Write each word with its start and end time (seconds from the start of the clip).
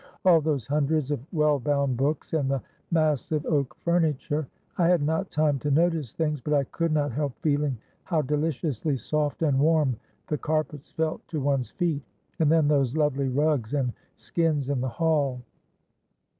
All 0.25 0.41
those 0.41 0.65
hundreds 0.65 1.11
of 1.11 1.19
well 1.31 1.59
bound 1.59 1.95
books, 1.95 2.33
and 2.33 2.49
the 2.49 2.63
massive 2.89 3.45
oak 3.45 3.75
furniture. 3.75 4.47
I 4.79 4.87
had 4.87 5.03
not 5.03 5.29
time 5.29 5.59
to 5.59 5.69
notice 5.69 6.11
things, 6.15 6.41
but 6.41 6.55
I 6.55 6.63
could 6.63 6.91
not 6.91 7.11
help 7.11 7.37
feeling 7.43 7.77
how 8.05 8.23
deliciously 8.23 8.97
soft 8.97 9.43
and 9.43 9.59
warm 9.59 9.95
the 10.25 10.39
carpets 10.39 10.89
felt 10.89 11.27
to 11.27 11.39
one's 11.39 11.69
feet, 11.69 12.01
and 12.39 12.51
then 12.51 12.67
those 12.67 12.97
lovely 12.97 13.27
rugs 13.29 13.75
and 13.75 13.93
skins 14.15 14.69
in 14.69 14.81
the 14.81 14.89
hall." 14.89 15.41